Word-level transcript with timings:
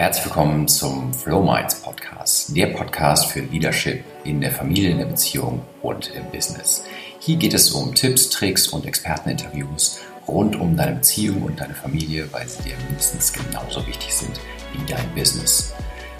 Herzlich 0.00 0.24
willkommen 0.24 0.66
zum 0.66 1.12
Flow 1.12 1.42
Minds 1.42 1.82
Podcast, 1.82 2.56
der 2.56 2.68
Podcast 2.68 3.26
für 3.26 3.40
Leadership 3.40 4.02
in 4.24 4.40
der 4.40 4.50
Familie, 4.50 4.92
in 4.92 4.96
der 4.96 5.04
Beziehung 5.04 5.60
und 5.82 6.10
im 6.14 6.24
Business. 6.30 6.84
Hier 7.18 7.36
geht 7.36 7.52
es 7.52 7.70
um 7.72 7.94
Tipps, 7.94 8.30
Tricks 8.30 8.68
und 8.68 8.86
Experteninterviews 8.86 10.00
rund 10.26 10.58
um 10.58 10.74
deine 10.74 10.96
Beziehung 10.96 11.42
und 11.42 11.60
deine 11.60 11.74
Familie, 11.74 12.32
weil 12.32 12.48
sie 12.48 12.62
dir 12.62 12.76
mindestens 12.86 13.30
genauso 13.30 13.86
wichtig 13.86 14.14
sind 14.14 14.40
wie 14.72 14.90
dein 14.90 15.06
Business. 15.14 15.74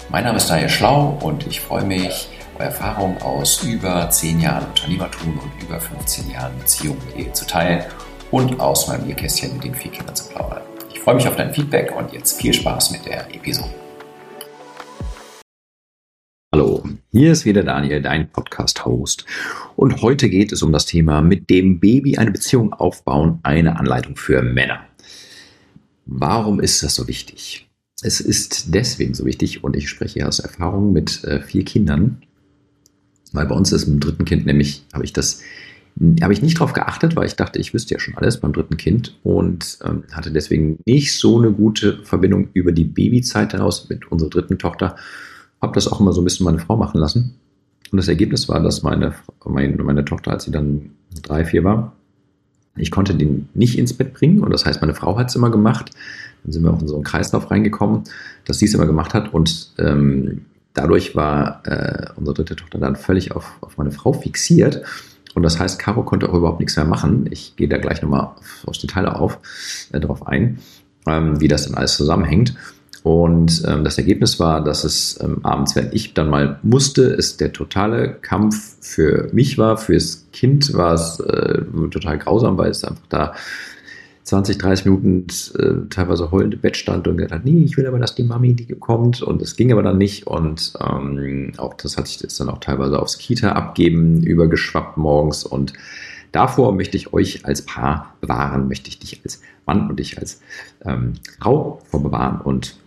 Mein 0.09 0.25
Name 0.25 0.37
ist 0.37 0.47
Daniel 0.47 0.69
Schlau 0.69 1.17
und 1.23 1.47
ich 1.47 1.59
freue 1.59 1.83
mich, 1.83 2.29
eure 2.59 2.65
Erfahrungen 2.65 3.19
aus 3.23 3.63
über 3.63 4.07
10 4.07 4.41
Jahren 4.41 4.67
Unternehmertum 4.67 5.39
und 5.39 5.63
über 5.63 5.79
15 5.79 6.29
Jahren 6.29 6.55
Beziehung 6.59 6.97
und 6.99 7.19
Ehe 7.19 7.33
zu 7.33 7.47
teilen 7.47 7.83
und 8.29 8.59
aus 8.59 8.87
meinem 8.87 9.05
Bierkästchen 9.05 9.53
mit 9.53 9.63
den 9.63 9.73
vier 9.73 9.89
Kindern 9.89 10.15
zu 10.15 10.29
plaudern. 10.29 10.61
Ich 11.01 11.03
freue 11.03 11.15
mich 11.15 11.27
auf 11.27 11.35
dein 11.35 11.51
Feedback 11.51 11.95
und 11.97 12.13
jetzt 12.13 12.39
viel 12.39 12.53
Spaß 12.53 12.91
mit 12.91 13.07
der 13.07 13.27
Episode. 13.33 13.73
Hallo, 16.53 16.83
hier 17.09 17.31
ist 17.31 17.43
wieder 17.43 17.63
Daniel, 17.63 18.03
dein 18.03 18.29
Podcast-Host. 18.29 19.25
Und 19.75 20.03
heute 20.03 20.29
geht 20.29 20.51
es 20.51 20.61
um 20.61 20.71
das 20.71 20.85
Thema 20.85 21.23
mit 21.23 21.49
dem 21.49 21.79
Baby 21.79 22.19
eine 22.19 22.29
Beziehung 22.29 22.71
aufbauen, 22.73 23.39
eine 23.41 23.79
Anleitung 23.79 24.15
für 24.15 24.43
Männer. 24.43 24.85
Warum 26.05 26.59
ist 26.59 26.83
das 26.83 26.93
so 26.93 27.07
wichtig? 27.07 27.67
Es 28.03 28.21
ist 28.21 28.75
deswegen 28.75 29.15
so 29.15 29.25
wichtig 29.25 29.63
und 29.63 29.75
ich 29.75 29.89
spreche 29.89 30.19
hier 30.19 30.27
aus 30.27 30.37
Erfahrung 30.37 30.93
mit 30.93 31.23
äh, 31.23 31.41
vier 31.41 31.65
Kindern, 31.65 32.21
weil 33.31 33.47
bei 33.47 33.55
uns 33.55 33.71
ist 33.71 33.87
im 33.87 33.99
dritten 33.99 34.25
Kind 34.25 34.45
nämlich, 34.45 34.85
habe 34.93 35.03
ich 35.03 35.13
das 35.13 35.41
habe 36.21 36.33
ich 36.33 36.41
nicht 36.41 36.59
drauf 36.59 36.73
geachtet, 36.73 37.15
weil 37.15 37.27
ich 37.27 37.35
dachte, 37.35 37.59
ich 37.59 37.73
wüsste 37.73 37.93
ja 37.93 37.99
schon 37.99 38.15
alles 38.15 38.39
beim 38.39 38.53
dritten 38.53 38.77
Kind 38.77 39.17
und 39.23 39.79
ähm, 39.83 40.03
hatte 40.11 40.31
deswegen 40.31 40.79
nicht 40.85 41.17
so 41.17 41.37
eine 41.37 41.51
gute 41.51 42.03
Verbindung 42.03 42.49
über 42.53 42.71
die 42.71 42.85
Babyzeit 42.85 43.51
hinaus 43.51 43.89
mit 43.89 44.11
unserer 44.11 44.29
dritten 44.29 44.57
Tochter. 44.57 44.95
Habe 45.61 45.73
das 45.73 45.87
auch 45.87 45.99
immer 45.99 46.13
so 46.13 46.21
ein 46.21 46.23
bisschen 46.23 46.45
meine 46.45 46.59
Frau 46.59 46.75
machen 46.77 46.99
lassen. 46.99 47.35
Und 47.91 47.97
das 47.97 48.07
Ergebnis 48.07 48.47
war, 48.47 48.61
dass 48.61 48.83
meine, 48.83 49.13
meine, 49.45 49.75
meine 49.83 50.05
Tochter, 50.05 50.31
als 50.31 50.45
sie 50.45 50.51
dann 50.51 50.91
drei, 51.21 51.43
vier 51.45 51.63
war, 51.63 51.93
ich 52.77 52.89
konnte 52.89 53.13
den 53.13 53.49
nicht 53.53 53.77
ins 53.77 53.93
Bett 53.93 54.13
bringen. 54.13 54.39
Und 54.39 54.51
das 54.51 54.65
heißt, 54.65 54.81
meine 54.81 54.93
Frau 54.93 55.17
hat 55.17 55.29
es 55.29 55.35
immer 55.35 55.51
gemacht. 55.51 55.91
Dann 56.43 56.53
sind 56.53 56.63
wir 56.63 56.71
auch 56.71 56.81
in 56.81 56.87
so 56.87 56.95
einen 56.95 57.03
Kreislauf 57.03 57.51
reingekommen, 57.51 58.03
dass 58.45 58.59
sie 58.59 58.65
es 58.65 58.73
immer 58.73 58.85
gemacht 58.85 59.13
hat. 59.13 59.33
Und 59.33 59.71
ähm, 59.77 60.45
dadurch 60.73 61.15
war 61.15 61.61
äh, 61.65 62.07
unsere 62.15 62.35
dritte 62.35 62.55
Tochter 62.55 62.79
dann 62.79 62.95
völlig 62.95 63.33
auf, 63.33 63.57
auf 63.61 63.77
meine 63.77 63.91
Frau 63.91 64.13
fixiert. 64.13 64.83
Und 65.33 65.43
das 65.43 65.59
heißt, 65.59 65.79
Caro 65.79 66.03
konnte 66.03 66.29
auch 66.29 66.33
überhaupt 66.33 66.59
nichts 66.59 66.75
mehr 66.75 66.85
machen. 66.85 67.27
Ich 67.31 67.55
gehe 67.55 67.67
da 67.67 67.77
gleich 67.77 68.01
nochmal 68.01 68.31
aufs 68.65 68.79
Detail 68.79 69.07
auf, 69.07 69.39
äh, 69.91 69.99
darauf 69.99 70.27
ein, 70.27 70.59
ähm, 71.07 71.39
wie 71.39 71.47
das 71.47 71.65
dann 71.65 71.75
alles 71.75 71.95
zusammenhängt. 71.95 72.55
Und 73.03 73.63
ähm, 73.65 73.83
das 73.83 73.97
Ergebnis 73.97 74.39
war, 74.39 74.63
dass 74.63 74.83
es 74.83 75.19
ähm, 75.21 75.39
abends, 75.43 75.75
wenn 75.75 75.89
ich 75.91 76.13
dann 76.13 76.29
mal 76.29 76.59
musste, 76.61 77.05
es 77.05 77.35
der 77.37 77.51
totale 77.51 78.13
Kampf 78.21 78.75
für 78.79 79.29
mich 79.33 79.57
war. 79.57 79.77
Fürs 79.77 80.27
Kind 80.31 80.73
war 80.75 80.93
es 80.93 81.19
äh, 81.19 81.63
total 81.89 82.19
grausam, 82.19 82.57
weil 82.57 82.69
es 82.69 82.83
einfach 82.83 83.01
da 83.09 83.33
20, 84.23 84.57
30 84.57 84.85
Minuten 84.85 85.27
äh, 85.57 85.89
teilweise 85.89 86.31
heulend 86.31 86.53
im 86.53 86.59
Bett 86.59 86.77
stand 86.77 87.07
und 87.07 87.17
gesagt 87.17 87.33
hat, 87.33 87.45
nee, 87.45 87.63
ich 87.63 87.77
will 87.77 87.87
aber, 87.87 87.99
dass 87.99 88.15
die 88.15 88.23
Mami 88.23 88.53
die 88.53 88.67
kommt. 88.75 89.21
Und 89.21 89.41
es 89.41 89.55
ging 89.55 89.71
aber 89.71 89.83
dann 89.83 89.97
nicht. 89.97 90.27
Und 90.27 90.73
ähm, 90.79 91.53
auch 91.57 91.73
das 91.73 91.97
hat 91.97 92.07
sich 92.07 92.21
jetzt 92.21 92.39
dann 92.39 92.49
auch 92.49 92.59
teilweise 92.59 92.99
aufs 92.99 93.17
Kita 93.17 93.53
abgeben 93.53 94.21
übergeschwappt 94.21 94.97
morgens. 94.97 95.43
Und 95.43 95.73
davor 96.31 96.73
möchte 96.73 96.97
ich 96.97 97.13
euch 97.13 97.45
als 97.45 97.63
Paar 97.63 98.15
bewahren, 98.21 98.67
möchte 98.67 98.89
ich 98.89 98.99
dich 98.99 99.21
als 99.23 99.41
Mann 99.65 99.89
und 99.89 99.99
dich 99.99 100.17
als 100.17 100.41
ähm, 100.85 101.13
Frau 101.39 101.79
vorbewahren. 101.89 102.41
Und 102.41 102.80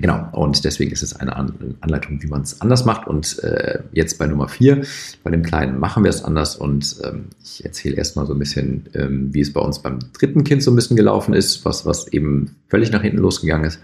Genau, 0.00 0.28
und 0.32 0.64
deswegen 0.64 0.92
ist 0.92 1.02
es 1.02 1.16
eine 1.16 1.34
Anleitung, 1.36 2.22
wie 2.22 2.28
man 2.28 2.42
es 2.42 2.60
anders 2.60 2.84
macht. 2.84 3.08
Und 3.08 3.42
äh, 3.42 3.80
jetzt 3.92 4.18
bei 4.18 4.26
Nummer 4.26 4.48
vier, 4.48 4.84
bei 5.24 5.30
dem 5.30 5.42
Kleinen, 5.42 5.80
machen 5.80 6.04
wir 6.04 6.10
es 6.10 6.22
anders. 6.22 6.56
Und 6.56 7.00
ähm, 7.04 7.26
ich 7.42 7.64
erzähle 7.64 7.96
erstmal 7.96 8.26
so 8.26 8.32
ein 8.32 8.38
bisschen, 8.38 8.86
ähm, 8.94 9.34
wie 9.34 9.40
es 9.40 9.52
bei 9.52 9.60
uns 9.60 9.80
beim 9.80 9.98
dritten 10.12 10.44
Kind 10.44 10.62
so 10.62 10.70
ein 10.70 10.76
bisschen 10.76 10.96
gelaufen 10.96 11.34
ist, 11.34 11.64
was, 11.64 11.84
was 11.84 12.06
eben 12.08 12.56
völlig 12.68 12.92
nach 12.92 13.02
hinten 13.02 13.18
losgegangen 13.18 13.66
ist. 13.66 13.80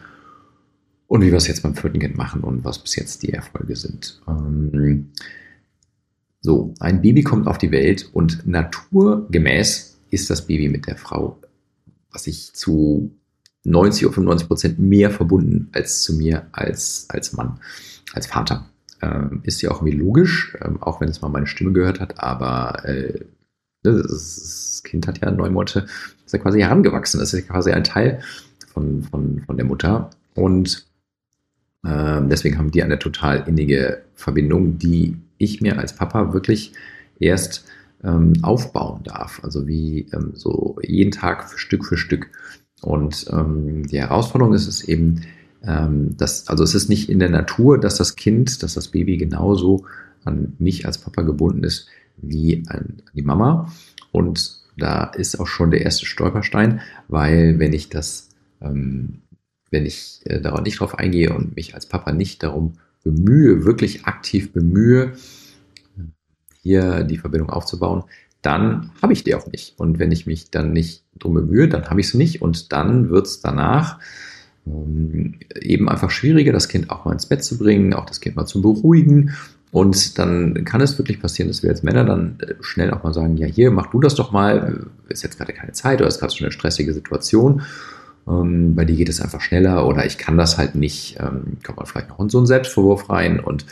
Und 1.08 1.22
wie 1.22 1.30
wir 1.30 1.36
es 1.36 1.48
jetzt 1.48 1.62
beim 1.62 1.74
vierten 1.74 1.98
Kind 1.98 2.16
machen 2.16 2.42
und 2.42 2.64
was 2.64 2.78
bis 2.78 2.96
jetzt 2.96 3.22
die 3.22 3.32
Erfolge 3.32 3.74
sind. 3.74 4.20
Ähm, 4.28 5.10
so, 6.40 6.74
ein 6.78 7.02
Baby 7.02 7.22
kommt 7.22 7.48
auf 7.48 7.58
die 7.58 7.72
Welt 7.72 8.08
und 8.12 8.46
naturgemäß 8.46 9.98
ist 10.10 10.30
das 10.30 10.46
Baby 10.46 10.68
mit 10.68 10.86
der 10.86 10.96
Frau, 10.96 11.38
was 12.12 12.26
ich 12.26 12.52
zu 12.52 13.10
90 13.64 14.06
oder 14.06 14.14
95 14.14 14.48
Prozent 14.48 14.78
mehr 14.78 15.10
verbunden 15.10 15.68
als 15.72 16.02
zu 16.02 16.14
mir 16.14 16.46
als, 16.52 17.06
als 17.08 17.32
Mann, 17.32 17.58
als 18.12 18.26
Vater. 18.26 18.68
Ähm, 19.02 19.40
ist 19.42 19.60
ja 19.62 19.70
auch 19.70 19.80
irgendwie 19.80 19.98
logisch, 19.98 20.56
ähm, 20.62 20.82
auch 20.82 21.00
wenn 21.00 21.08
es 21.08 21.20
mal 21.20 21.28
meine 21.28 21.46
Stimme 21.46 21.72
gehört 21.72 22.00
hat, 22.00 22.20
aber 22.20 22.84
äh, 22.84 23.20
das, 23.82 24.02
das, 24.02 24.82
Kind 24.84 25.06
hat 25.06 25.20
ja 25.20 25.30
neun 25.30 25.52
Monate, 25.52 25.86
ist 26.24 26.32
ja 26.32 26.38
quasi 26.38 26.60
herangewachsen, 26.60 27.20
ist 27.20 27.32
ja 27.32 27.40
quasi 27.40 27.72
ein 27.72 27.84
Teil 27.84 28.20
von, 28.72 29.02
von, 29.02 29.42
von 29.46 29.56
der 29.56 29.66
Mutter 29.66 30.10
und 30.34 30.86
äh, 31.84 32.20
deswegen 32.22 32.58
haben 32.58 32.70
die 32.70 32.82
eine 32.82 32.98
total 32.98 33.44
innige 33.46 34.02
Verbindung, 34.14 34.78
die 34.78 35.16
ich 35.38 35.60
mir 35.60 35.78
als 35.78 35.94
Papa 35.94 36.32
wirklich 36.32 36.72
erst 37.18 37.64
ähm, 38.02 38.34
aufbauen 38.42 39.02
darf. 39.04 39.40
Also 39.42 39.66
wie 39.66 40.06
ähm, 40.12 40.32
so 40.34 40.76
jeden 40.82 41.10
Tag 41.10 41.50
für 41.50 41.58
Stück 41.58 41.84
für 41.84 41.96
Stück. 41.96 42.30
Und 42.84 43.26
ähm, 43.30 43.86
die 43.86 43.98
Herausforderung 43.98 44.52
ist 44.52 44.66
es 44.66 44.84
eben, 44.84 45.22
ähm, 45.62 46.16
dass, 46.18 46.48
also 46.48 46.62
es 46.62 46.74
ist 46.74 46.90
nicht 46.90 47.08
in 47.08 47.18
der 47.18 47.30
Natur, 47.30 47.80
dass 47.80 47.96
das 47.96 48.14
Kind, 48.14 48.62
dass 48.62 48.74
das 48.74 48.88
Baby 48.88 49.16
genauso 49.16 49.86
an 50.24 50.52
mich 50.58 50.84
als 50.84 50.98
Papa 50.98 51.22
gebunden 51.22 51.64
ist 51.64 51.86
wie 52.18 52.62
an 52.68 53.02
die 53.14 53.22
Mama. 53.22 53.72
Und 54.12 54.60
da 54.76 55.04
ist 55.04 55.40
auch 55.40 55.46
schon 55.46 55.70
der 55.70 55.80
erste 55.80 56.04
Stolperstein, 56.04 56.82
weil 57.08 57.58
wenn 57.58 57.72
ich 57.72 57.88
das, 57.88 58.28
ähm, 58.60 59.22
wenn 59.70 59.86
ich 59.86 60.20
äh, 60.24 60.42
darauf 60.42 60.60
nicht 60.60 60.78
drauf 60.78 60.98
eingehe 60.98 61.34
und 61.34 61.56
mich 61.56 61.74
als 61.74 61.86
Papa 61.86 62.12
nicht 62.12 62.42
darum 62.42 62.74
bemühe, 63.02 63.64
wirklich 63.64 64.04
aktiv 64.04 64.52
bemühe, 64.52 65.12
hier 66.60 67.04
die 67.04 67.18
Verbindung 67.18 67.48
aufzubauen, 67.48 68.04
dann 68.42 68.90
habe 69.00 69.14
ich 69.14 69.24
die 69.24 69.34
auch 69.34 69.46
nicht. 69.46 69.78
Und 69.78 69.98
wenn 69.98 70.12
ich 70.12 70.26
mich 70.26 70.50
dann 70.50 70.72
nicht 70.72 71.03
drum 71.18 71.34
bemühe, 71.34 71.68
dann 71.68 71.86
habe 71.86 72.00
ich 72.00 72.08
sie 72.08 72.18
nicht 72.18 72.42
und 72.42 72.72
dann 72.72 73.10
wird 73.10 73.26
es 73.26 73.40
danach 73.40 73.98
ähm, 74.66 75.34
eben 75.60 75.88
einfach 75.88 76.10
schwieriger, 76.10 76.52
das 76.52 76.68
Kind 76.68 76.90
auch 76.90 77.04
mal 77.04 77.12
ins 77.12 77.26
Bett 77.26 77.44
zu 77.44 77.58
bringen, 77.58 77.94
auch 77.94 78.06
das 78.06 78.20
Kind 78.20 78.36
mal 78.36 78.46
zu 78.46 78.62
beruhigen. 78.62 79.34
Und 79.70 80.18
dann 80.18 80.64
kann 80.64 80.80
es 80.80 80.96
wirklich 80.98 81.20
passieren, 81.20 81.48
dass 81.48 81.64
wir 81.64 81.70
als 81.70 81.82
Männer 81.82 82.04
dann 82.04 82.38
äh, 82.40 82.54
schnell 82.60 82.92
auch 82.92 83.02
mal 83.02 83.12
sagen, 83.12 83.36
ja 83.36 83.46
hier, 83.46 83.70
mach 83.70 83.90
du 83.90 84.00
das 84.00 84.14
doch 84.14 84.30
mal, 84.30 84.86
ist 85.08 85.22
jetzt 85.22 85.36
gerade 85.36 85.52
keine 85.52 85.72
Zeit 85.72 86.00
oder 86.00 86.08
ist 86.08 86.20
gerade 86.20 86.32
schon 86.32 86.44
eine 86.44 86.52
stressige 86.52 86.94
Situation. 86.94 87.62
Ähm, 88.28 88.74
bei 88.74 88.84
dir 88.84 88.96
geht 88.96 89.08
es 89.08 89.20
einfach 89.20 89.40
schneller 89.40 89.86
oder 89.86 90.06
ich 90.06 90.16
kann 90.16 90.38
das 90.38 90.58
halt 90.58 90.74
nicht, 90.74 91.18
ähm, 91.20 91.58
kommt 91.64 91.78
man 91.78 91.86
vielleicht 91.86 92.08
noch 92.08 92.20
in 92.20 92.30
so 92.30 92.38
einen 92.38 92.46
Selbstvorwurf 92.46 93.10
rein 93.10 93.40
und 93.40 93.66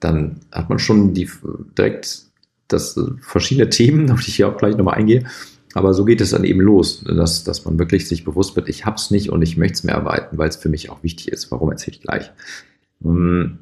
dann 0.00 0.40
hat 0.52 0.68
man 0.68 0.78
schon 0.78 1.14
die 1.14 1.30
direkt 1.78 2.24
das 2.68 2.98
verschiedene 3.20 3.68
Themen, 3.70 4.10
auf 4.10 4.20
die 4.20 4.30
ich 4.30 4.36
hier 4.36 4.48
auch 4.48 4.56
gleich 4.56 4.76
nochmal 4.76 4.96
eingehe. 4.96 5.24
Aber 5.74 5.92
so 5.92 6.04
geht 6.04 6.20
es 6.20 6.30
dann 6.30 6.44
eben 6.44 6.60
los, 6.60 7.04
dass, 7.04 7.42
dass 7.44 7.64
man 7.64 7.78
wirklich 7.78 8.08
sich 8.08 8.24
bewusst 8.24 8.54
wird, 8.54 8.68
ich 8.68 8.86
habe 8.86 8.96
es 8.96 9.10
nicht 9.10 9.30
und 9.30 9.42
ich 9.42 9.56
möchte 9.56 9.74
es 9.74 9.84
mir 9.84 9.92
erweitern, 9.92 10.38
weil 10.38 10.48
es 10.48 10.56
für 10.56 10.68
mich 10.68 10.88
auch 10.88 11.02
wichtig 11.02 11.28
ist. 11.28 11.50
Warum 11.50 11.70
erzähle 11.70 11.96
ich 11.96 12.00
gleich? 12.00 12.30
Hm. 13.02 13.58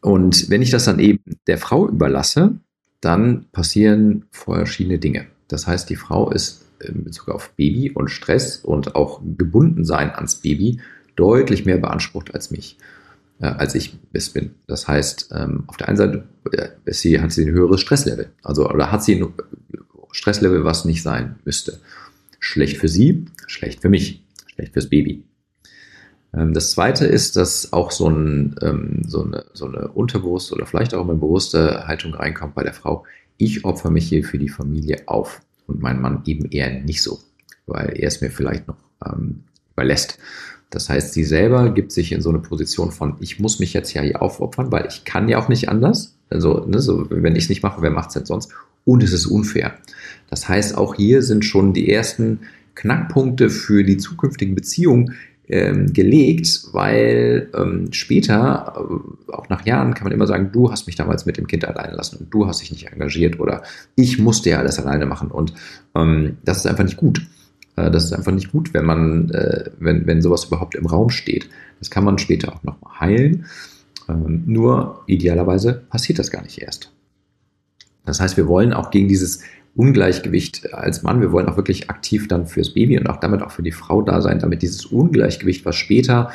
Und 0.00 0.50
wenn 0.50 0.62
ich 0.62 0.70
das 0.70 0.84
dann 0.84 0.98
eben 1.00 1.20
der 1.46 1.58
Frau 1.58 1.88
überlasse, 1.88 2.58
dann 3.00 3.46
passieren 3.50 4.26
verschiedene 4.30 4.98
Dinge. 4.98 5.26
Das 5.48 5.66
heißt, 5.66 5.90
die 5.90 5.96
Frau 5.96 6.30
ist 6.30 6.64
in 6.80 7.04
Bezug 7.04 7.28
auf 7.28 7.50
Baby 7.56 7.90
und 7.90 8.08
Stress 8.08 8.56
und 8.58 8.94
auch 8.94 9.20
gebunden 9.36 9.84
sein 9.84 10.10
ans 10.10 10.36
Baby 10.36 10.80
deutlich 11.16 11.64
mehr 11.64 11.78
beansprucht 11.78 12.34
als 12.34 12.50
mich 12.50 12.78
äh, 13.42 13.46
als 13.46 13.74
ich 13.74 13.98
es 14.12 14.30
bin. 14.30 14.54
Das 14.66 14.88
heißt, 14.88 15.30
ähm, 15.34 15.64
auf 15.66 15.76
der 15.76 15.88
einen 15.88 15.96
Seite 15.96 16.24
äh, 16.52 16.68
sie, 16.86 17.20
hat 17.20 17.32
sie 17.32 17.44
ein 17.44 17.52
höheres 17.52 17.80
Stresslevel. 17.80 18.30
Also, 18.42 18.68
oder 18.70 18.90
hat 18.90 19.04
sie 19.04 19.16
ein 19.16 19.32
Stresslevel, 20.12 20.64
was 20.64 20.84
nicht 20.84 21.02
sein 21.02 21.36
müsste. 21.44 21.80
Schlecht 22.38 22.78
für 22.78 22.88
sie, 22.88 23.26
schlecht 23.46 23.80
für 23.80 23.88
mich, 23.88 24.22
schlecht 24.46 24.72
fürs 24.72 24.88
Baby. 24.88 25.24
Ähm, 26.34 26.54
das 26.54 26.70
zweite 26.72 27.06
ist, 27.06 27.36
dass 27.36 27.72
auch 27.72 27.90
so, 27.90 28.08
ein, 28.08 28.56
ähm, 28.62 29.02
so, 29.06 29.24
eine, 29.24 29.44
so 29.52 29.66
eine 29.66 29.88
unterbewusste 29.88 30.54
oder 30.54 30.66
vielleicht 30.66 30.94
auch 30.94 31.08
eine 31.08 31.18
bewusste 31.18 31.86
Haltung 31.86 32.14
reinkommt 32.14 32.54
bei 32.54 32.62
der 32.62 32.74
Frau. 32.74 33.04
Ich 33.36 33.64
opfer 33.64 33.90
mich 33.90 34.08
hier 34.08 34.24
für 34.24 34.38
die 34.38 34.48
Familie 34.48 35.02
auf 35.06 35.40
und 35.66 35.80
mein 35.80 36.00
Mann 36.00 36.22
eben 36.26 36.50
eher 36.50 36.80
nicht 36.82 37.02
so, 37.02 37.18
weil 37.66 37.94
er 37.96 38.08
es 38.08 38.20
mir 38.20 38.30
vielleicht 38.30 38.68
noch 38.68 38.76
ähm, 39.04 39.44
überlässt. 39.72 40.18
Das 40.70 40.88
heißt, 40.88 41.12
sie 41.12 41.24
selber 41.24 41.70
gibt 41.70 41.92
sich 41.92 42.12
in 42.12 42.22
so 42.22 42.30
eine 42.30 42.38
Position 42.38 42.92
von, 42.92 43.16
ich 43.20 43.38
muss 43.38 43.58
mich 43.58 43.74
jetzt 43.74 43.92
ja 43.92 44.00
hier 44.00 44.22
aufopfern, 44.22 44.72
weil 44.72 44.86
ich 44.86 45.04
kann 45.04 45.28
ja 45.28 45.38
auch 45.38 45.48
nicht 45.48 45.68
anders. 45.68 46.16
Also, 46.30 46.64
ne, 46.66 46.80
so, 46.80 47.06
wenn 47.10 47.36
ich 47.36 47.44
es 47.44 47.48
nicht 47.50 47.62
mache, 47.62 47.82
wer 47.82 47.90
macht 47.90 48.08
es 48.08 48.14
denn 48.14 48.24
sonst? 48.24 48.50
Und 48.84 49.02
es 49.02 49.12
ist 49.12 49.26
unfair. 49.26 49.74
Das 50.30 50.48
heißt, 50.48 50.76
auch 50.76 50.94
hier 50.94 51.22
sind 51.22 51.44
schon 51.44 51.72
die 51.72 51.90
ersten 51.90 52.40
Knackpunkte 52.74 53.50
für 53.50 53.84
die 53.84 53.98
zukünftigen 53.98 54.54
Beziehungen, 54.54 55.14
ähm, 55.48 55.92
gelegt, 55.92 56.68
weil 56.72 57.50
ähm, 57.54 57.92
später, 57.92 58.74
äh, 58.74 59.32
auch 59.32 59.48
nach 59.48 59.66
Jahren, 59.66 59.92
kann 59.92 60.04
man 60.04 60.12
immer 60.12 60.26
sagen, 60.26 60.50
du 60.52 60.70
hast 60.70 60.86
mich 60.86 60.96
damals 60.96 61.26
mit 61.26 61.36
dem 61.36 61.46
Kind 61.46 61.64
alleine 61.64 61.94
lassen 61.94 62.16
und 62.16 62.32
du 62.32 62.46
hast 62.46 62.62
dich 62.62 62.70
nicht 62.70 62.86
engagiert 62.86 63.38
oder 63.38 63.62
ich 63.94 64.18
musste 64.18 64.50
ja 64.50 64.58
alles 64.58 64.78
alleine 64.78 65.04
machen 65.04 65.30
und 65.30 65.52
ähm, 65.94 66.38
das 66.44 66.58
ist 66.58 66.66
einfach 66.66 66.84
nicht 66.84 66.96
gut. 66.96 67.26
Äh, 67.76 67.90
das 67.90 68.04
ist 68.04 68.12
einfach 68.12 68.32
nicht 68.32 68.52
gut, 68.52 68.72
wenn 68.72 68.84
man, 68.84 69.30
äh, 69.30 69.70
wenn, 69.78 70.06
wenn 70.06 70.22
sowas 70.22 70.44
überhaupt 70.44 70.74
im 70.74 70.86
Raum 70.86 71.10
steht. 71.10 71.48
Das 71.80 71.90
kann 71.90 72.04
man 72.04 72.18
später 72.18 72.52
auch 72.54 72.62
nochmal 72.62 73.00
heilen. 73.00 73.44
Ähm, 74.08 74.44
nur 74.46 75.02
idealerweise 75.06 75.82
passiert 75.90 76.18
das 76.18 76.30
gar 76.30 76.42
nicht 76.42 76.62
erst. 76.62 76.92
Das 78.04 78.20
heißt, 78.20 78.36
wir 78.36 78.48
wollen 78.48 78.72
auch 78.72 78.90
gegen 78.90 79.08
dieses 79.08 79.40
Ungleichgewicht 79.74 80.74
als 80.74 81.02
Mann, 81.02 81.20
wir 81.20 81.32
wollen 81.32 81.48
auch 81.48 81.56
wirklich 81.56 81.88
aktiv 81.88 82.28
dann 82.28 82.46
fürs 82.46 82.74
Baby 82.74 82.98
und 82.98 83.08
auch 83.08 83.18
damit 83.18 83.42
auch 83.42 83.50
für 83.50 83.62
die 83.62 83.72
Frau 83.72 84.02
da 84.02 84.20
sein, 84.20 84.38
damit 84.38 84.62
dieses 84.62 84.86
Ungleichgewicht, 84.86 85.64
was 85.64 85.76
später 85.76 86.30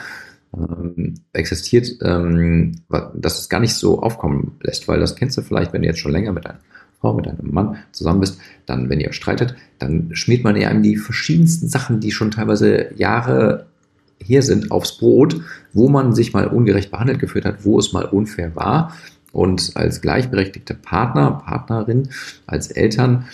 ähm, 0.56 1.16
existiert, 1.34 1.98
ähm, 2.02 2.82
dass 3.14 3.40
es 3.40 3.50
gar 3.50 3.60
nicht 3.60 3.76
so 3.76 4.02
aufkommen 4.02 4.58
lässt, 4.62 4.88
weil 4.88 5.00
das 5.00 5.16
kennst 5.16 5.38
du 5.38 5.42
vielleicht, 5.42 5.74
wenn 5.74 5.82
du 5.82 5.88
jetzt 5.88 6.00
schon 6.00 6.12
länger 6.12 6.32
mit 6.32 6.46
einer 6.46 6.60
Frau, 7.00 7.14
mit 7.14 7.28
einem 7.28 7.54
Mann 7.54 7.78
zusammen 7.92 8.22
bist, 8.22 8.40
dann, 8.66 8.90
wenn 8.90 9.00
ihr 9.00 9.14
streitet, 9.14 9.56
dann 9.78 10.10
schmiert 10.16 10.44
man 10.44 10.56
ja 10.56 10.74
die 10.74 10.98
verschiedensten 10.98 11.68
Sachen, 11.68 12.00
die 12.00 12.12
schon 12.12 12.32
teilweise 12.32 12.94
Jahre 12.96 13.68
her 14.20 14.42
sind, 14.42 14.72
aufs 14.72 14.98
Brot, 14.98 15.40
wo 15.74 15.90
man 15.90 16.16
sich 16.16 16.34
mal 16.34 16.48
ungerecht 16.48 16.90
behandelt 16.90 17.20
gefühlt 17.20 17.46
hat, 17.46 17.66
wo 17.66 17.78
es 17.78 17.94
mal 17.94 18.06
unfair 18.06 18.56
war. 18.56 18.94
Und 19.32 19.72
als 19.76 20.02
gleichberechtigte 20.02 20.74
Partner, 20.74 21.32
Partnerin, 21.46 22.10
als 22.46 22.72
Eltern, 22.72 23.26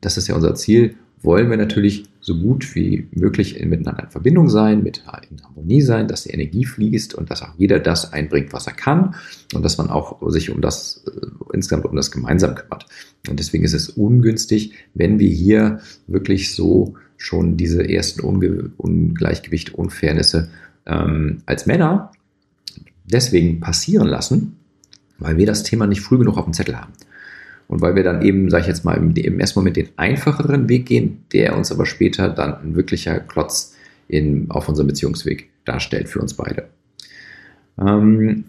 das 0.00 0.16
ist 0.16 0.28
ja 0.28 0.34
unser 0.34 0.54
Ziel, 0.54 0.96
wollen 1.24 1.48
wir 1.48 1.56
natürlich 1.56 2.04
so 2.20 2.38
gut 2.38 2.74
wie 2.74 3.08
möglich 3.12 3.58
miteinander 3.64 4.04
in 4.04 4.10
Verbindung 4.10 4.48
sein, 4.48 4.82
mit 4.82 5.02
in 5.30 5.42
Harmonie 5.42 5.80
sein, 5.80 6.06
dass 6.06 6.24
die 6.24 6.30
Energie 6.30 6.64
fließt 6.64 7.14
und 7.14 7.30
dass 7.30 7.42
auch 7.42 7.54
jeder 7.56 7.80
das 7.80 8.12
einbringt, 8.12 8.52
was 8.52 8.66
er 8.66 8.74
kann 8.74 9.14
und 9.54 9.64
dass 9.64 9.78
man 9.78 9.88
auch 9.88 10.20
sich 10.30 10.50
um 10.50 10.60
das 10.60 11.04
äh, 11.06 11.26
insgesamt 11.54 11.86
um 11.86 11.96
das 11.96 12.10
gemeinsam 12.10 12.54
kümmert. 12.54 12.86
Und 13.28 13.40
deswegen 13.40 13.64
ist 13.64 13.74
es 13.74 13.88
ungünstig, 13.88 14.74
wenn 14.92 15.18
wir 15.18 15.30
hier 15.30 15.80
wirklich 16.06 16.54
so 16.54 16.94
schon 17.16 17.56
diese 17.56 17.88
ersten 17.88 18.20
Unge 18.20 18.72
Ungleichgewichte, 18.76 19.72
Unfairnisse 19.72 20.50
ähm, 20.86 21.38
als 21.46 21.66
Männer 21.66 22.12
deswegen 23.04 23.60
passieren 23.60 24.08
lassen, 24.08 24.56
weil 25.18 25.36
wir 25.36 25.46
das 25.46 25.62
Thema 25.62 25.86
nicht 25.86 26.00
früh 26.00 26.18
genug 26.18 26.36
auf 26.36 26.44
dem 26.44 26.52
Zettel 26.52 26.80
haben. 26.80 26.92
Und 27.66 27.80
weil 27.80 27.94
wir 27.94 28.02
dann 28.02 28.22
eben, 28.22 28.50
sage 28.50 28.62
ich 28.62 28.68
jetzt 28.68 28.84
mal, 28.84 28.96
im, 28.96 29.40
ersten 29.40 29.58
Moment 29.58 29.76
den 29.76 29.88
einfacheren 29.96 30.68
Weg 30.68 30.86
gehen, 30.86 31.24
der 31.32 31.56
uns 31.56 31.72
aber 31.72 31.86
später 31.86 32.28
dann 32.28 32.54
ein 32.62 32.76
wirklicher 32.76 33.20
Klotz 33.20 33.74
in, 34.06 34.50
auf 34.50 34.68
unserem 34.68 34.88
Beziehungsweg 34.88 35.50
darstellt 35.64 36.08
für 36.08 36.20
uns 36.20 36.34
beide. 36.34 36.68
Ähm, 37.78 38.44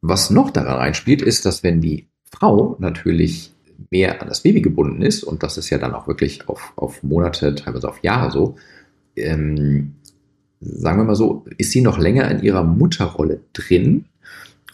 was 0.00 0.30
noch 0.30 0.50
daran 0.50 0.78
einspielt, 0.78 1.22
ist, 1.22 1.44
dass 1.44 1.62
wenn 1.62 1.80
die 1.80 2.06
Frau 2.30 2.76
natürlich 2.78 3.52
mehr 3.90 4.22
an 4.22 4.28
das 4.28 4.42
Baby 4.42 4.62
gebunden 4.62 5.02
ist, 5.02 5.22
und 5.22 5.42
das 5.42 5.58
ist 5.58 5.70
ja 5.70 5.78
dann 5.78 5.94
auch 5.94 6.08
wirklich 6.08 6.48
auf, 6.48 6.72
auf 6.76 7.02
Monate, 7.02 7.54
teilweise 7.54 7.88
auf 7.88 8.02
Jahre 8.02 8.30
so, 8.30 8.56
ähm, 9.16 9.94
sagen 10.60 10.98
wir 10.98 11.04
mal 11.04 11.14
so, 11.14 11.44
ist 11.58 11.72
sie 11.72 11.82
noch 11.82 11.98
länger 11.98 12.30
in 12.30 12.42
ihrer 12.42 12.64
Mutterrolle 12.64 13.40
drin 13.52 14.06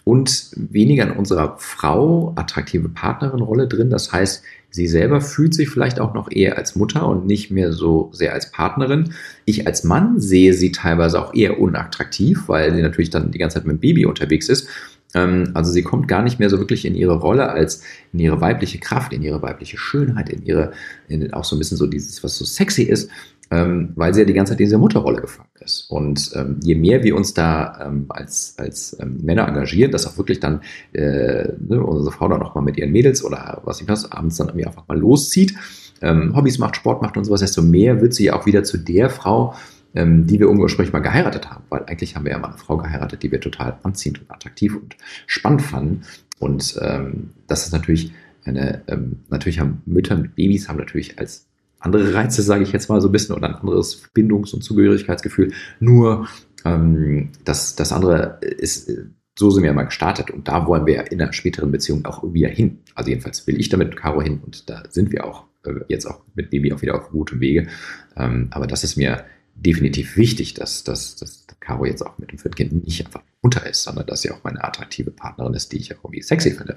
und 0.03 0.51
weniger 0.55 1.03
in 1.03 1.11
unserer 1.11 1.55
Frau 1.59 2.33
attraktive 2.35 2.89
Partnerin-Rolle 2.89 3.67
drin. 3.67 3.89
Das 3.89 4.11
heißt, 4.11 4.43
sie 4.69 4.87
selber 4.87 5.21
fühlt 5.21 5.53
sich 5.53 5.69
vielleicht 5.69 5.99
auch 5.99 6.13
noch 6.13 6.29
eher 6.31 6.57
als 6.57 6.75
Mutter 6.75 7.07
und 7.07 7.25
nicht 7.25 7.51
mehr 7.51 7.71
so 7.71 8.09
sehr 8.11 8.33
als 8.33 8.51
Partnerin. 8.51 9.13
Ich 9.45 9.65
als 9.65 9.83
Mann 9.83 10.19
sehe 10.19 10.53
sie 10.53 10.71
teilweise 10.71 11.23
auch 11.23 11.33
eher 11.33 11.59
unattraktiv, 11.59 12.43
weil 12.47 12.73
sie 12.73 12.81
natürlich 12.81 13.11
dann 13.11 13.31
die 13.31 13.37
ganze 13.37 13.55
Zeit 13.55 13.65
mit 13.65 13.77
dem 13.77 13.79
Baby 13.79 14.05
unterwegs 14.05 14.49
ist. 14.49 14.67
Ähm, 15.13 15.51
also 15.53 15.71
sie 15.71 15.83
kommt 15.83 16.07
gar 16.07 16.23
nicht 16.23 16.39
mehr 16.39 16.49
so 16.49 16.59
wirklich 16.59 16.85
in 16.85 16.95
ihre 16.95 17.15
Rolle 17.15 17.49
als 17.49 17.81
in 18.11 18.19
ihre 18.19 18.41
weibliche 18.41 18.79
Kraft, 18.79 19.13
in 19.13 19.21
ihre 19.21 19.41
weibliche 19.41 19.77
Schönheit, 19.77 20.29
in 20.29 20.43
ihre, 20.43 20.71
in 21.07 21.33
auch 21.33 21.43
so 21.43 21.55
ein 21.55 21.59
bisschen 21.59 21.77
so 21.77 21.87
dieses, 21.87 22.23
was 22.23 22.37
so 22.37 22.45
sexy 22.45 22.83
ist 22.83 23.09
ähm, 23.53 23.89
weil 23.95 24.13
sie 24.13 24.21
ja 24.21 24.25
die 24.25 24.33
ganze 24.33 24.51
Zeit 24.51 24.59
in 24.59 24.65
dieser 24.65 24.77
Mutterrolle 24.77 25.21
gefangen 25.21 25.49
ist. 25.59 25.89
Und 25.89 26.31
ähm, 26.35 26.59
je 26.63 26.75
mehr 26.75 27.03
wir 27.03 27.15
uns 27.15 27.33
da 27.33 27.85
ähm, 27.85 28.05
als, 28.09 28.55
als 28.57 28.97
ähm, 28.99 29.19
Männer 29.21 29.47
engagieren, 29.47 29.91
dass 29.91 30.07
auch 30.07 30.17
wirklich 30.17 30.39
dann 30.39 30.61
äh, 30.93 31.49
ne, 31.59 31.83
unsere 31.83 32.11
Frau 32.11 32.27
dann 32.27 32.41
auch 32.41 32.55
mal 32.55 32.61
mit 32.61 32.77
ihren 32.77 32.91
Mädels 32.91 33.23
oder 33.23 33.61
was 33.63 33.79
ich 33.79 33.87
was, 33.87 34.11
abends 34.11 34.37
dann 34.37 34.47
irgendwie 34.47 34.65
einfach 34.65 34.87
mal 34.87 34.97
loszieht, 34.97 35.53
ähm, 36.01 36.35
Hobbys 36.35 36.57
macht, 36.57 36.77
Sport 36.77 37.01
macht 37.03 37.15
und 37.15 37.25
sowas, 37.25 37.41
desto 37.41 37.61
mehr 37.61 38.01
wird 38.01 38.13
sie 38.13 38.25
ja 38.25 38.33
auch 38.33 38.45
wieder 38.45 38.63
zu 38.63 38.77
der 38.77 39.09
Frau, 39.09 39.53
ähm, 39.95 40.27
die 40.27 40.39
wir 40.39 40.49
ursprünglich 40.49 40.93
mal 40.93 40.99
geheiratet 40.99 41.49
haben. 41.49 41.63
Weil 41.69 41.83
eigentlich 41.85 42.15
haben 42.15 42.25
wir 42.25 42.31
ja 42.31 42.39
mal 42.39 42.49
eine 42.49 42.57
Frau 42.57 42.77
geheiratet, 42.77 43.23
die 43.23 43.31
wir 43.31 43.41
total 43.41 43.77
anziehend 43.83 44.21
und 44.21 44.31
attraktiv 44.31 44.75
und 44.75 44.95
spannend 45.27 45.61
fanden. 45.61 46.01
Und 46.39 46.77
ähm, 46.81 47.31
das 47.47 47.65
ist 47.65 47.73
natürlich 47.73 48.13
eine, 48.45 48.81
ähm, 48.87 49.19
natürlich 49.29 49.59
haben 49.59 49.81
Mütter 49.85 50.15
mit 50.17 50.35
Babys 50.35 50.67
haben 50.67 50.77
natürlich 50.77 51.19
als 51.19 51.47
andere 51.79 52.13
Reize, 52.13 52.41
sage 52.41 52.63
ich 52.63 52.71
jetzt 52.71 52.89
mal 52.89 53.01
so 53.01 53.09
ein 53.09 53.11
bisschen, 53.11 53.35
oder 53.35 53.49
ein 53.49 53.55
anderes 53.55 54.03
Bindungs- 54.13 54.53
und 54.53 54.63
Zugehörigkeitsgefühl. 54.63 55.53
Nur 55.79 56.27
ähm, 56.65 57.29
das, 57.43 57.75
das 57.75 57.91
andere 57.91 58.39
ist, 58.41 58.91
so 59.37 59.49
sind 59.49 59.63
wir 59.63 59.73
mal 59.73 59.83
gestartet 59.83 60.31
und 60.31 60.47
da 60.47 60.65
wollen 60.67 60.85
wir 60.85 61.11
in 61.11 61.21
einer 61.21 61.33
späteren 61.33 61.71
Beziehung 61.71 62.05
auch 62.05 62.23
wieder 62.33 62.49
hin. 62.49 62.79
Also 62.95 63.09
jedenfalls 63.09 63.47
will 63.47 63.59
ich 63.59 63.69
damit 63.69 63.89
mit 63.89 63.97
Caro 63.97 64.21
hin 64.21 64.39
und 64.45 64.69
da 64.69 64.83
sind 64.89 65.11
wir 65.11 65.25
auch 65.25 65.45
äh, 65.65 65.73
jetzt 65.87 66.05
auch 66.05 66.21
mit 66.35 66.49
Baby 66.51 66.71
auch 66.71 66.81
wieder 66.81 66.95
auf 66.95 67.09
gutem 67.09 67.39
Wege. 67.39 67.67
Ähm, 68.15 68.47
aber 68.51 68.67
das 68.67 68.83
ist 68.83 68.95
mir 68.95 69.25
definitiv 69.55 70.17
wichtig, 70.17 70.53
dass, 70.53 70.83
dass, 70.83 71.15
dass 71.15 71.45
Caro 71.59 71.85
jetzt 71.85 72.05
auch 72.05 72.17
mit 72.17 72.31
dem 72.31 72.39
vierten 72.39 72.55
Kind 72.55 72.85
nicht 72.85 73.05
einfach 73.05 73.23
unter 73.41 73.65
ist, 73.65 73.83
sondern 73.83 74.05
dass 74.05 74.21
sie 74.21 74.31
auch 74.31 74.43
meine 74.43 74.63
attraktive 74.63 75.11
Partnerin 75.11 75.53
ist, 75.53 75.71
die 75.71 75.77
ich 75.77 75.93
auch 75.93 76.03
irgendwie 76.03 76.21
sexy 76.21 76.51
finde. 76.51 76.75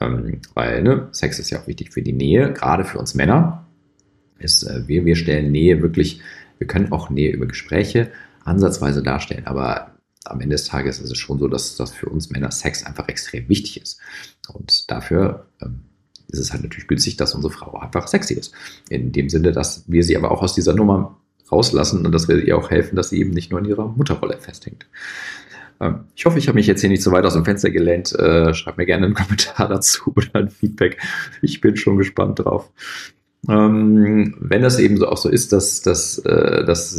Ähm, 0.00 0.40
weil 0.54 0.82
ne, 0.82 1.08
Sex 1.12 1.38
ist 1.38 1.50
ja 1.50 1.60
auch 1.60 1.66
wichtig 1.66 1.92
für 1.92 2.02
die 2.02 2.12
Nähe, 2.12 2.52
gerade 2.52 2.84
für 2.84 2.98
uns 2.98 3.14
Männer 3.14 3.66
ist, 4.38 4.62
äh, 4.64 4.86
wir, 4.86 5.04
wir 5.04 5.16
stellen 5.16 5.50
Nähe 5.50 5.82
wirklich, 5.82 6.20
wir 6.58 6.66
können 6.66 6.92
auch 6.92 7.10
Nähe 7.10 7.30
über 7.30 7.46
Gespräche 7.46 8.10
ansatzweise 8.44 9.02
darstellen, 9.02 9.46
aber 9.46 9.92
am 10.24 10.40
Ende 10.40 10.54
des 10.54 10.64
Tages 10.64 10.98
ist 10.98 11.10
es 11.10 11.18
schon 11.18 11.38
so, 11.38 11.48
dass, 11.48 11.76
dass 11.76 11.92
für 11.92 12.08
uns 12.08 12.30
Männer 12.30 12.50
Sex 12.50 12.84
einfach 12.84 13.08
extrem 13.08 13.48
wichtig 13.48 13.80
ist. 13.80 14.00
Und 14.52 14.90
dafür 14.90 15.46
ähm, 15.62 15.82
ist 16.28 16.40
es 16.40 16.52
halt 16.52 16.62
natürlich 16.62 16.88
günstig, 16.88 17.16
dass 17.16 17.34
unsere 17.34 17.52
Frau 17.52 17.78
einfach 17.78 18.08
sexy 18.08 18.34
ist. 18.34 18.52
In 18.90 19.12
dem 19.12 19.28
Sinne, 19.28 19.52
dass 19.52 19.84
wir 19.86 20.02
sie 20.02 20.16
aber 20.16 20.30
auch 20.30 20.42
aus 20.42 20.54
dieser 20.54 20.74
Nummer 20.74 21.20
rauslassen 21.50 22.04
und 22.04 22.12
dass 22.12 22.28
wir 22.28 22.36
ihr 22.42 22.56
auch 22.56 22.70
helfen, 22.70 22.96
dass 22.96 23.10
sie 23.10 23.20
eben 23.20 23.30
nicht 23.30 23.50
nur 23.50 23.60
in 23.60 23.66
ihrer 23.66 23.88
Mutterrolle 23.88 24.38
festhängt. 24.38 24.86
Ähm, 25.80 26.04
ich 26.14 26.24
hoffe, 26.26 26.38
ich 26.38 26.48
habe 26.48 26.56
mich 26.56 26.66
jetzt 26.66 26.80
hier 26.80 26.90
nicht 26.90 27.02
so 27.02 27.12
weit 27.12 27.24
aus 27.24 27.34
dem 27.34 27.44
Fenster 27.44 27.70
gelehnt. 27.70 28.12
Äh, 28.12 28.54
schreibt 28.54 28.78
mir 28.78 28.86
gerne 28.86 29.06
einen 29.06 29.14
Kommentar 29.16 29.68
dazu 29.68 30.12
oder 30.14 30.34
ein 30.34 30.50
Feedback. 30.50 31.00
Ich 31.42 31.60
bin 31.60 31.76
schon 31.76 31.96
gespannt 31.96 32.40
drauf. 32.40 32.70
Ähm, 33.48 34.34
wenn 34.40 34.62
das 34.62 34.78
eben 34.78 34.96
so 34.96 35.08
auch 35.08 35.16
so 35.16 35.28
ist, 35.28 35.52
dass, 35.52 35.80
dass, 35.82 36.18
äh, 36.18 36.64
dass 36.64 36.98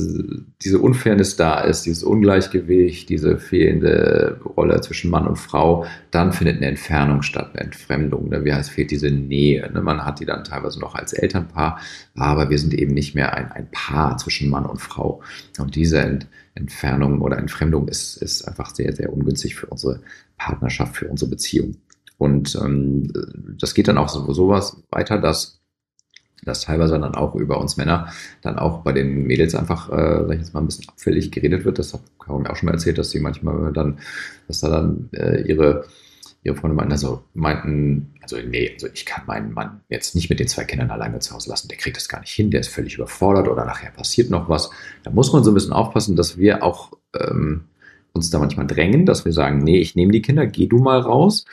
diese 0.62 0.80
Unfairness 0.80 1.36
da 1.36 1.62
ist, 1.62 1.86
dieses 1.86 2.04
Ungleichgewicht, 2.04 3.10
diese 3.10 3.38
fehlende 3.38 4.39
Rolle 4.56 4.80
zwischen 4.82 5.12
Mann 5.12 5.27
und 5.27 5.38
Frau, 5.38 5.86
dann 6.12 6.32
findet 6.32 6.58
eine 6.58 6.68
Entfernung 6.68 7.22
statt, 7.22 7.51
eine 7.54 7.66
Entfremdung. 7.66 8.30
Ne? 8.30 8.46
Wie 8.46 8.54
heißt, 8.54 8.70
fehlt 8.70 8.92
diese 8.92 9.12
Nähe. 9.12 9.70
Ne? 9.74 9.82
Man 9.82 10.06
hat 10.06 10.20
die 10.20 10.25
dann 10.25 10.44
teilweise 10.44 10.80
noch 10.80 10.96
als 10.96 11.13
Elternpaar, 11.13 11.80
aber 12.16 12.50
wir 12.50 12.60
sind 12.60 12.74
eben 12.74 12.94
nicht 12.94 13.13
mehr 13.13 13.34
ein, 13.34 13.51
ein 13.51 13.68
Paar 13.72 14.18
zwischen 14.18 14.50
Mann 14.50 14.66
und 14.66 14.80
Frau. 14.80 15.22
Und 15.58 15.75
diese 15.75 16.00
Ent 16.00 16.27
Entfernung 16.58 17.22
oder 17.22 17.38
Entfremdung 17.38 17.88
ist, 17.88 18.18
ist 18.18 18.48
einfach 18.48 18.74
sehr, 18.74 18.92
sehr 18.96 19.13
ungünstig 19.13 19.54
für 19.56 19.68
unsere 19.68 20.01
Partnerschaft, 20.38 20.98
für 20.98 21.08
unsere 21.08 21.30
Beziehung. 21.30 21.77
Und 22.18 22.56
ähm, 22.56 23.13
das 23.60 23.75
geht 23.75 23.88
dann 23.88 24.00
auch 24.00 24.10
so, 24.10 24.34
sowas 24.34 24.82
weiter, 24.89 25.20
dass 25.20 25.62
dass 26.44 26.62
teilweise 26.62 27.00
dann 27.00 27.15
auch 27.15 27.36
über 27.36 27.60
uns 27.60 27.77
Männer 27.77 28.12
dann 28.41 28.60
auch 28.60 28.79
bei 28.79 28.94
den 28.94 29.25
Mädels 29.25 29.56
einfach, 29.56 29.89
äh, 29.91 30.25
sag 30.25 30.34
ich 30.34 30.39
jetzt 30.39 30.53
mal, 30.53 30.62
ein 30.62 30.67
bisschen 30.67 30.88
abfällig 30.89 31.32
geredet 31.32 31.65
wird. 31.65 31.79
Das 31.79 31.94
hat 31.94 32.01
Caro 32.20 32.39
mir 32.39 32.50
auch 32.50 32.56
schon 32.56 32.67
mal 32.67 32.74
erzählt, 32.74 32.98
dass 32.98 33.10
sie 33.10 33.20
manchmal 33.20 33.74
dann, 33.74 34.00
dass 34.48 34.62
da 34.62 34.70
dann 34.70 35.10
äh, 35.13 35.41
ihre, 35.41 35.86
ihre 36.44 36.56
Freunde 36.56 36.75
meinten, 36.75 36.91
also 36.91 37.24
meinten, 37.34 38.13
also 38.22 38.38
nee, 38.38 38.72
also 38.74 38.88
ich 38.94 39.06
kann 39.06 39.25
meinen 39.25 39.53
Mann 39.53 39.82
jetzt 39.89 40.15
nicht 40.15 40.29
mit 40.29 40.39
den 40.39 40.48
zwei 40.48 40.63
Kindern 40.63 40.91
alleine 40.91 41.20
zu 41.20 41.34
Hause 41.34 41.50
lassen, 41.50 41.67
der 41.67 41.77
kriegt 41.77 41.98
das 41.98 42.10
gar 42.10 42.22
nicht 42.22 42.32
hin, 42.32 42.51
der 42.51 42.62
ist 42.62 42.70
völlig 42.70 42.96
überfordert 42.96 43.48
oder 43.48 43.65
nachher 43.65 43.91
passiert 43.91 44.29
noch 44.29 44.48
was. 44.50 44.70
Da 45.03 45.12
muss 45.12 45.34
man 45.34 45.44
so 45.44 45.51
ein 45.51 45.56
bisschen 45.56 45.74
aufpassen, 45.74 46.15
dass 46.15 46.38
wir 46.38 46.63
auch 46.63 46.91
ähm, 47.20 47.65
uns 48.13 48.29
da 48.29 48.39
manchmal 48.39 48.67
drängen, 48.67 49.06
dass 49.06 49.25
wir 49.25 49.34
sagen, 49.34 49.60
nee, 49.60 49.79
ich 49.79 49.96
nehme 49.96 50.12
die 50.12 50.22
Kinder, 50.22 50.46
geh 50.46 50.67
du 50.67 50.77
mal 50.77 51.00
raus 51.00 51.46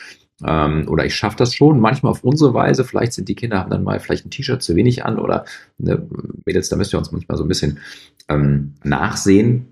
ähm, 0.43 0.89
oder 0.89 1.05
ich 1.05 1.15
schaffe 1.15 1.37
das 1.37 1.55
schon, 1.55 1.81
manchmal 1.81 2.13
auf 2.13 2.25
unsere 2.25 2.55
Weise. 2.55 2.85
Vielleicht 2.85 3.13
sind 3.13 3.29
die 3.29 3.35
Kinder 3.35 3.59
haben 3.59 3.71
dann 3.71 3.85
mal 3.85 4.01
vielleicht 4.01 4.27
ein 4.27 4.31
T-Shirt 4.31 4.63
zu 4.63 4.75
wenig 4.75 5.05
an 5.05 5.19
oder 5.19 5.45
ne, 5.79 6.07
Mädels, 6.45 6.69
da 6.69 6.77
müsst 6.77 6.93
ihr 6.93 6.99
uns 6.99 7.13
manchmal 7.13 7.39
so 7.39 7.45
ein 7.45 7.49
bisschen 7.49 7.79
ähm, 8.29 8.75
nachsehen, 8.83 9.67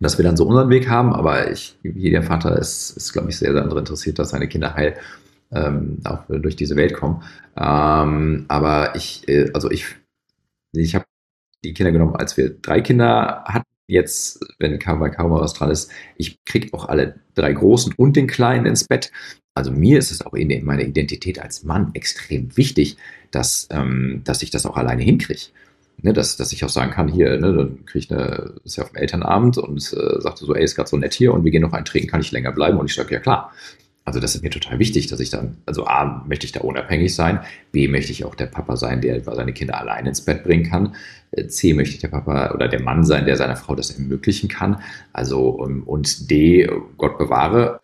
dass 0.00 0.18
wir 0.18 0.24
dann 0.24 0.36
so 0.36 0.46
unseren 0.46 0.70
Weg 0.70 0.88
haben. 0.88 1.12
Aber 1.12 1.50
ich, 1.50 1.78
jeder 1.82 2.22
Vater 2.22 2.58
ist, 2.58 2.90
ist 2.96 3.12
glaube 3.12 3.30
ich, 3.30 3.38
sehr, 3.38 3.52
sehr 3.52 3.62
daran 3.62 3.78
interessiert, 3.78 4.18
dass 4.18 4.30
seine 4.30 4.48
Kinder 4.48 4.74
heil 4.74 4.96
ähm, 5.50 5.98
auch 6.04 6.24
durch 6.28 6.56
diese 6.56 6.76
Welt 6.76 6.94
kommen. 6.94 7.22
Ähm, 7.56 8.44
aber 8.48 8.94
ich, 8.94 9.26
äh, 9.28 9.50
also 9.54 9.70
ich, 9.70 9.86
ich 10.72 10.94
habe 10.94 11.06
die 11.64 11.72
Kinder 11.74 11.92
genommen, 11.92 12.16
als 12.16 12.36
wir 12.36 12.50
drei 12.50 12.80
Kinder 12.80 13.44
hatten 13.46 13.64
jetzt, 13.88 14.44
wenn 14.58 14.78
bei 14.78 15.08
kaum 15.08 15.30
was 15.30 15.54
dran 15.54 15.70
ist, 15.70 15.90
ich 16.16 16.44
kriege 16.44 16.72
auch 16.74 16.88
alle 16.88 17.20
drei 17.34 17.52
Großen 17.52 17.94
und 17.96 18.16
den 18.16 18.26
Kleinen 18.26 18.66
ins 18.66 18.84
Bett. 18.84 19.10
Also 19.58 19.72
mir 19.72 19.98
ist 19.98 20.12
es 20.12 20.24
auch 20.24 20.34
in 20.34 20.64
meiner 20.64 20.84
Identität 20.84 21.40
als 21.40 21.64
Mann 21.64 21.90
extrem 21.94 22.56
wichtig, 22.56 22.96
dass, 23.32 23.66
ähm, 23.72 24.22
dass 24.22 24.40
ich 24.42 24.50
das 24.50 24.64
auch 24.66 24.76
alleine 24.76 25.02
hinkriege. 25.02 25.40
Ne, 26.00 26.12
dass, 26.12 26.36
dass 26.36 26.52
ich 26.52 26.64
auch 26.64 26.68
sagen 26.68 26.92
kann, 26.92 27.08
hier, 27.08 27.40
ne, 27.40 27.52
dann 27.52 27.84
kriege 27.84 27.98
ich 27.98 28.12
eine, 28.12 28.54
ist 28.62 28.76
ja 28.76 28.84
auf 28.84 28.90
dem 28.90 28.98
Elternabend 28.98 29.58
und 29.58 29.78
äh, 29.78 30.20
sagte 30.20 30.44
so, 30.44 30.54
ey, 30.54 30.62
ist 30.62 30.76
gerade 30.76 30.88
so 30.88 30.96
nett 30.96 31.12
hier 31.12 31.34
und 31.34 31.42
wir 31.42 31.50
gehen 31.50 31.62
noch 31.62 31.72
eintrinken, 31.72 32.08
kann 32.08 32.20
ich 32.20 32.30
länger 32.30 32.52
bleiben? 32.52 32.78
Und 32.78 32.88
ich 32.88 32.94
sage, 32.94 33.12
ja 33.12 33.18
klar. 33.18 33.52
Also 34.04 34.20
das 34.20 34.36
ist 34.36 34.44
mir 34.44 34.50
total 34.50 34.78
wichtig, 34.78 35.08
dass 35.08 35.18
ich 35.18 35.30
dann, 35.30 35.56
also 35.66 35.86
A, 35.88 36.24
möchte 36.28 36.46
ich 36.46 36.52
da 36.52 36.60
unabhängig 36.60 37.12
sein, 37.12 37.40
B, 37.72 37.88
möchte 37.88 38.12
ich 38.12 38.24
auch 38.24 38.36
der 38.36 38.46
Papa 38.46 38.76
sein, 38.76 39.00
der 39.00 39.24
seine 39.24 39.52
Kinder 39.52 39.80
allein 39.80 40.06
ins 40.06 40.20
Bett 40.20 40.44
bringen 40.44 40.70
kann, 40.70 40.94
äh, 41.32 41.48
C, 41.48 41.74
möchte 41.74 41.96
ich 41.96 42.00
der 42.00 42.08
Papa 42.08 42.54
oder 42.54 42.68
der 42.68 42.80
Mann 42.80 43.02
sein, 43.04 43.26
der 43.26 43.36
seiner 43.36 43.56
Frau 43.56 43.74
das 43.74 43.90
ermöglichen 43.90 44.48
kann, 44.48 44.80
also 45.12 45.48
und 45.50 46.30
D, 46.30 46.70
Gott 46.96 47.18
bewahre, 47.18 47.80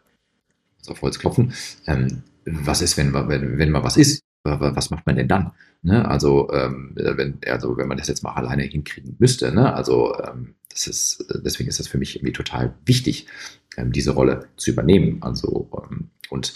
auf 0.89 1.03
Holz 1.03 1.19
klopfen, 1.19 1.53
ähm, 1.87 2.23
was 2.45 2.83
ist, 2.83 2.97
wenn, 2.97 3.13
wenn, 3.15 3.59
wenn 3.59 3.71
mal 3.71 3.85
was 3.85 3.97
ist? 3.97 4.21
Was 4.45 4.91
macht 4.91 5.07
man 5.07 5.17
denn 5.17 5.27
dann? 5.27 5.53
Ne? 5.83 6.07
Also, 6.07 6.53
ähm, 6.53 6.93
wenn, 6.95 7.39
also, 7.47 7.77
wenn 7.79 7.89
man 7.89 7.97
das 7.97 8.09
jetzt 8.09 8.23
mal 8.23 8.35
alleine 8.35 8.63
hinkriegen 8.63 9.17
müsste, 9.19 9.53
ne? 9.53 9.75
also 9.75 10.15
ähm, 10.19 10.55
das 10.71 10.87
ist, 10.87 11.25
deswegen 11.45 11.69
ist 11.69 11.79
das 11.79 11.89
für 11.89 11.99
mich 11.99 12.17
irgendwie 12.17 12.33
total 12.33 12.75
wichtig, 12.85 13.27
ähm, 13.77 13.93
diese 13.93 14.11
Rolle 14.11 14.49
zu 14.57 14.71
übernehmen. 14.71 15.19
Also, 15.23 15.71
ähm, 15.91 16.11
und 16.31 16.55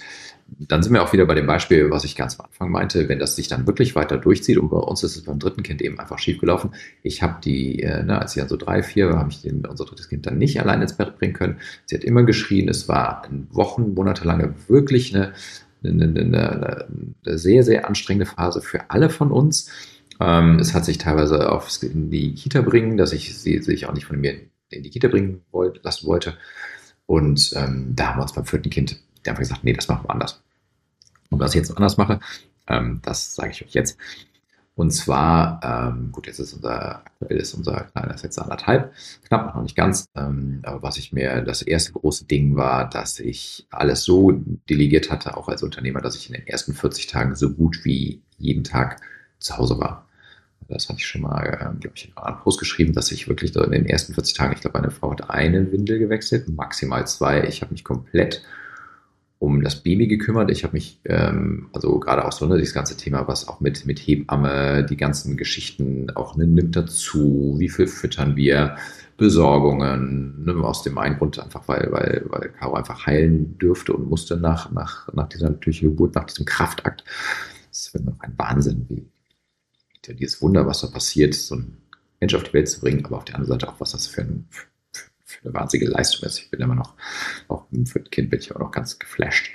dann 0.58 0.82
sind 0.82 0.92
wir 0.94 1.02
auch 1.02 1.12
wieder 1.12 1.26
bei 1.26 1.34
dem 1.34 1.46
Beispiel, 1.46 1.90
was 1.90 2.04
ich 2.04 2.16
ganz 2.16 2.38
am 2.38 2.46
Anfang 2.46 2.70
meinte, 2.70 3.08
wenn 3.08 3.18
das 3.18 3.36
sich 3.36 3.48
dann 3.48 3.66
wirklich 3.66 3.94
weiter 3.94 4.16
durchzieht 4.16 4.56
und 4.56 4.70
bei 4.70 4.78
uns 4.78 5.02
ist 5.02 5.16
es 5.16 5.24
beim 5.24 5.38
dritten 5.38 5.62
Kind 5.62 5.82
eben 5.82 6.00
einfach 6.00 6.18
schiefgelaufen. 6.18 6.70
Ich 7.02 7.22
habe 7.22 7.40
die, 7.44 7.82
äh, 7.82 8.02
ne, 8.02 8.18
als 8.18 8.32
sie 8.32 8.40
dann 8.40 8.48
so 8.48 8.56
drei, 8.56 8.82
vier 8.82 9.10
war, 9.10 9.18
habe 9.18 9.30
ich 9.30 9.42
den, 9.42 9.66
unser 9.66 9.84
drittes 9.84 10.08
Kind 10.08 10.26
dann 10.26 10.38
nicht 10.38 10.60
allein 10.60 10.80
ins 10.80 10.96
Bett 10.96 11.18
bringen 11.18 11.34
können. 11.34 11.58
Sie 11.84 11.96
hat 11.96 12.04
immer 12.04 12.22
geschrien. 12.22 12.68
Es 12.68 12.88
war 12.88 13.28
Wochen, 13.50 13.94
monatelange 13.94 14.54
wirklich 14.68 15.14
eine 15.14 15.32
eine, 15.90 16.20
eine, 16.20 16.86
eine 17.24 17.38
sehr, 17.38 17.62
sehr 17.64 17.86
anstrengende 17.86 18.26
Phase 18.26 18.60
für 18.60 18.90
alle 18.90 19.10
von 19.10 19.30
uns. 19.30 19.70
Ähm, 20.20 20.58
es 20.58 20.74
hat 20.74 20.84
sich 20.84 20.98
teilweise 20.98 21.50
aufs, 21.52 21.82
in 21.82 22.10
die 22.10 22.34
Kita 22.34 22.62
bringen, 22.62 22.96
dass 22.96 23.12
ich 23.12 23.38
sie 23.38 23.62
sich 23.62 23.86
auch 23.86 23.94
nicht 23.94 24.06
von 24.06 24.20
mir 24.20 24.34
in 24.70 24.82
die 24.82 24.90
Kita 24.90 25.08
bringen 25.08 25.42
wollte, 25.50 25.80
lassen 25.82 26.06
wollte. 26.06 26.36
Und 27.06 27.52
ähm, 27.56 27.92
da 27.94 28.08
haben 28.08 28.18
wir 28.18 28.22
uns 28.22 28.32
beim 28.32 28.44
vierten 28.44 28.70
Kind 28.70 29.00
einfach 29.26 29.40
gesagt, 29.40 29.64
nee, 29.64 29.72
das 29.72 29.88
machen 29.88 30.04
wir 30.04 30.10
anders. 30.10 30.42
Und 31.30 31.40
was 31.40 31.54
ich 31.54 31.56
jetzt 31.56 31.76
anders 31.76 31.96
mache, 31.96 32.20
ähm, 32.68 33.00
das 33.02 33.34
sage 33.34 33.50
ich 33.50 33.64
euch 33.64 33.72
jetzt. 33.72 33.98
Und 34.78 34.92
zwar, 34.92 35.60
ähm, 35.64 36.12
gut, 36.12 36.28
jetzt 36.28 36.38
ist 36.38 36.52
unser, 36.52 37.02
ist 37.28 37.52
unser 37.54 37.80
kleiner 37.92 38.14
jetzt 38.22 38.38
anderthalb, 38.38 38.92
knapp 39.26 39.52
noch 39.52 39.60
nicht 39.60 39.74
ganz. 39.74 40.06
Ähm, 40.14 40.60
aber 40.62 40.84
was 40.84 40.98
ich 40.98 41.12
mir, 41.12 41.42
das 41.42 41.62
erste 41.62 41.94
große 41.94 42.26
Ding 42.26 42.54
war, 42.54 42.88
dass 42.88 43.18
ich 43.18 43.66
alles 43.70 44.04
so 44.04 44.30
delegiert 44.70 45.10
hatte, 45.10 45.36
auch 45.36 45.48
als 45.48 45.64
Unternehmer, 45.64 46.00
dass 46.00 46.14
ich 46.14 46.28
in 46.28 46.34
den 46.34 46.46
ersten 46.46 46.74
40 46.74 47.08
Tagen 47.08 47.34
so 47.34 47.50
gut 47.50 47.84
wie 47.84 48.22
jeden 48.36 48.62
Tag 48.62 49.00
zu 49.40 49.58
Hause 49.58 49.80
war. 49.80 50.06
Das 50.68 50.88
hatte 50.88 51.00
ich 51.00 51.08
schon 51.08 51.22
mal, 51.22 51.44
äh, 51.44 51.80
glaube 51.80 51.96
ich, 51.96 52.06
in 52.06 52.16
einem 52.16 52.38
Post 52.38 52.60
geschrieben, 52.60 52.92
dass 52.92 53.10
ich 53.10 53.26
wirklich 53.26 53.56
in 53.56 53.72
den 53.72 53.86
ersten 53.86 54.14
40 54.14 54.34
Tagen, 54.36 54.52
ich 54.52 54.60
glaube, 54.60 54.78
meine 54.78 54.92
Frau 54.92 55.10
hat 55.10 55.28
eine 55.28 55.72
Windel 55.72 55.98
gewechselt, 55.98 56.48
maximal 56.50 57.04
zwei. 57.08 57.42
Ich 57.48 57.62
habe 57.62 57.72
mich 57.72 57.82
komplett 57.82 58.44
um 59.38 59.62
das 59.62 59.82
Baby 59.82 60.08
gekümmert. 60.08 60.50
Ich 60.50 60.64
habe 60.64 60.74
mich, 60.74 61.00
ähm, 61.04 61.68
also 61.72 61.98
gerade 62.00 62.24
auch 62.24 62.32
so 62.32 62.46
ne, 62.46 62.58
das 62.58 62.74
ganze 62.74 62.96
Thema, 62.96 63.28
was 63.28 63.46
auch 63.46 63.60
mit, 63.60 63.86
mit 63.86 63.98
Hebamme, 64.00 64.84
die 64.84 64.96
ganzen 64.96 65.36
Geschichten 65.36 66.10
auch 66.10 66.36
ne, 66.36 66.46
nimmt 66.46 66.74
dazu, 66.74 67.54
wie 67.58 67.68
viel 67.68 67.86
füttern 67.86 68.36
wir, 68.36 68.76
Besorgungen, 69.16 70.44
ne, 70.44 70.54
aus 70.64 70.82
dem 70.82 70.98
einen 70.98 71.18
Grund 71.18 71.38
einfach, 71.38 71.66
weil, 71.66 71.88
weil, 71.90 72.24
weil 72.28 72.48
Caro 72.50 72.74
einfach 72.74 73.06
heilen 73.06 73.58
dürfte 73.58 73.92
und 73.92 74.08
musste 74.08 74.36
nach, 74.36 74.70
nach, 74.72 75.12
nach 75.12 75.28
dieser 75.28 75.50
natürlichen 75.50 75.90
Geburt, 75.90 76.14
nach 76.14 76.24
diesem 76.24 76.44
Kraftakt. 76.44 77.04
Das 77.68 77.92
noch 78.02 78.20
ein 78.20 78.34
Wahnsinn, 78.36 78.86
wie 78.88 79.06
dieses 80.14 80.40
Wunder, 80.40 80.66
was 80.66 80.80
da 80.80 80.86
passiert, 80.86 81.34
so 81.34 81.56
ein 81.56 81.76
Mensch 82.20 82.34
auf 82.34 82.44
die 82.44 82.54
Welt 82.54 82.68
zu 82.68 82.80
bringen, 82.80 83.04
aber 83.04 83.18
auf 83.18 83.24
der 83.24 83.36
anderen 83.36 83.60
Seite 83.60 83.68
auch, 83.70 83.80
was 83.80 83.92
das 83.92 84.06
für 84.06 84.22
ein, 84.22 84.48
eine 85.44 85.54
wahnsinnige 85.54 85.90
Leistung 85.90 86.26
ist. 86.26 86.38
Ich 86.38 86.50
bin 86.50 86.60
immer 86.60 86.74
noch, 86.74 86.94
auch 87.48 87.64
für 87.84 87.98
ein 87.98 88.10
Kind 88.10 88.30
bin 88.30 88.40
ich 88.40 88.54
auch 88.54 88.60
noch 88.60 88.70
ganz 88.70 88.98
geflasht. 88.98 89.50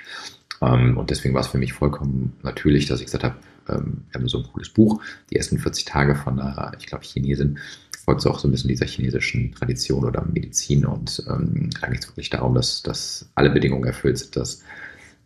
Ähm, 0.62 0.96
und 0.96 1.10
deswegen 1.10 1.34
war 1.34 1.40
es 1.40 1.48
für 1.48 1.58
mich 1.58 1.72
vollkommen 1.72 2.34
natürlich, 2.42 2.86
dass 2.86 3.00
ich 3.00 3.06
gesagt 3.06 3.24
habe, 3.24 3.36
ähm, 3.68 4.04
wir 4.10 4.20
haben 4.20 4.28
so 4.28 4.38
ein 4.38 4.44
cooles 4.52 4.68
Buch, 4.68 5.02
die 5.30 5.36
ersten 5.36 5.58
40 5.58 5.84
Tage 5.84 6.14
von 6.14 6.38
einer, 6.38 6.72
ich 6.78 6.86
glaube, 6.86 7.04
Chinesin, 7.04 7.58
folgt 8.04 8.20
so 8.20 8.30
auch 8.30 8.38
so 8.38 8.46
ein 8.46 8.50
bisschen 8.50 8.68
dieser 8.68 8.86
chinesischen 8.86 9.52
Tradition 9.52 10.04
oder 10.04 10.24
Medizin. 10.24 10.84
Und 10.84 11.24
ähm, 11.28 11.70
da 11.80 11.88
geht 11.88 12.00
es 12.00 12.08
wirklich 12.08 12.30
darum, 12.30 12.54
dass, 12.54 12.82
dass 12.82 13.30
alle 13.34 13.50
Bedingungen 13.50 13.84
erfüllt 13.84 14.18
sind, 14.18 14.36
dass 14.36 14.62